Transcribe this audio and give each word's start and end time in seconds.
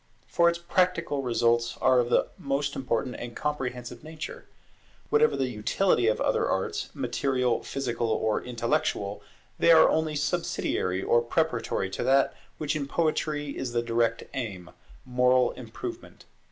For 0.25 0.49
its 0.49 0.57
practical 0.57 1.21
results 1.21 1.77
are 1.79 1.99
of 1.99 2.09
the 2.09 2.25
most 2.39 2.75
important 2.75 3.17
and 3.19 3.35
comprehensive 3.35 4.03
nature. 4.03 4.45
Whatever 5.11 5.37
the 5.37 5.47
utility 5.51 6.07
of 6.07 6.19
other 6.19 6.49
arts, 6.49 6.89
material, 6.95 7.61
physical, 7.61 8.07
or 8.07 8.41
intellectual, 8.41 9.21
they 9.59 9.69
are 9.71 9.89
only 9.89 10.15
subsidiary 10.15 11.03
or 11.03 11.21
preparatory 11.21 11.91
to 11.91 12.03
that 12.05 12.33
which 12.57 12.75
in 12.75 12.87
Poetry 12.87 13.55
is 13.55 13.73
the 13.73 13.83
direct 13.83 14.23
aim, 14.33 14.71
moral 15.05 15.51
improvement. 15.51 16.25